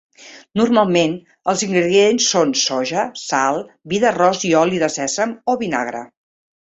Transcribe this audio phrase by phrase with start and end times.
[0.59, 1.11] Normalment
[1.51, 3.61] els ingredients són soja, sal,
[3.93, 6.03] vi d'arròs i oli de sèsam o vinagre.